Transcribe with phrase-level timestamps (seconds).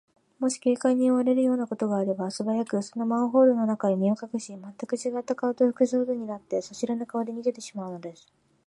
[0.39, 8.27] もし警官に追われるようなことがあれば、すばやく、そのマンホールの中へ身をかくし、まったくちがった顔と服装とになって、そしらぬ顔で逃げてしまうのです。